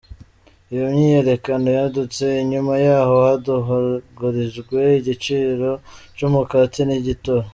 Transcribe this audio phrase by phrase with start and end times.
[0.73, 5.69] Iyo myiyerekano yadutse inyuma y'aho hadugorijwe igiciro
[6.17, 7.47] c'umukate n'igitoro.